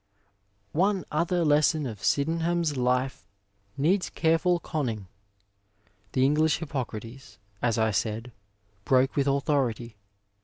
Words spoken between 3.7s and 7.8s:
needs careful con ning. The English Hippocrates, as